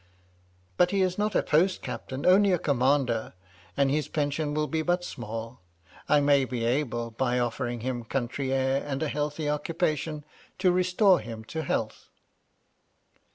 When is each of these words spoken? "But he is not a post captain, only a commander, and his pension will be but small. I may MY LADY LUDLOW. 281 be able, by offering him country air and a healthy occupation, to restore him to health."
"But 0.77 0.89
he 0.89 1.03
is 1.03 1.19
not 1.19 1.35
a 1.35 1.43
post 1.43 1.83
captain, 1.83 2.25
only 2.25 2.51
a 2.51 2.57
commander, 2.57 3.35
and 3.77 3.91
his 3.91 4.07
pension 4.07 4.55
will 4.55 4.65
be 4.65 4.81
but 4.81 5.03
small. 5.03 5.61
I 6.09 6.19
may 6.19 6.37
MY 6.37 6.39
LADY 6.39 6.43
LUDLOW. 6.43 6.49
281 6.49 6.79
be 6.79 6.79
able, 6.79 7.11
by 7.11 7.37
offering 7.39 7.79
him 7.81 8.05
country 8.05 8.51
air 8.51 8.83
and 8.83 9.03
a 9.03 9.07
healthy 9.07 9.47
occupation, 9.47 10.25
to 10.57 10.71
restore 10.71 11.19
him 11.19 11.43
to 11.43 11.61
health." 11.61 12.09